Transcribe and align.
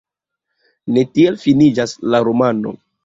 Ne 0.95 1.03
tiel 1.17 1.37
finiĝas 1.43 1.95
la 2.15 2.23
romano. 2.29 2.73